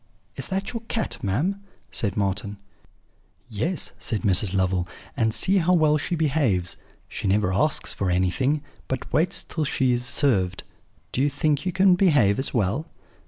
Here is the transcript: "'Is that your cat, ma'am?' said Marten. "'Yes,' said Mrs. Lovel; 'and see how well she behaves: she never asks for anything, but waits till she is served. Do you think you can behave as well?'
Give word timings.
"'Is 0.35 0.47
that 0.47 0.73
your 0.73 0.81
cat, 0.87 1.23
ma'am?' 1.23 1.61
said 1.91 2.17
Marten. 2.17 2.57
"'Yes,' 3.51 3.91
said 3.99 4.23
Mrs. 4.23 4.55
Lovel; 4.55 4.87
'and 5.15 5.31
see 5.31 5.57
how 5.57 5.73
well 5.73 5.99
she 5.99 6.15
behaves: 6.15 6.75
she 7.07 7.27
never 7.27 7.53
asks 7.53 7.93
for 7.93 8.09
anything, 8.09 8.63
but 8.87 9.13
waits 9.13 9.43
till 9.43 9.63
she 9.63 9.91
is 9.93 10.03
served. 10.03 10.63
Do 11.11 11.21
you 11.21 11.29
think 11.29 11.67
you 11.67 11.71
can 11.71 11.93
behave 11.93 12.39
as 12.39 12.51
well?' 12.51 12.87